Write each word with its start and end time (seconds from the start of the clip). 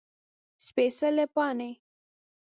سپيڅلي 0.65 1.25
پاڼې 1.35 1.69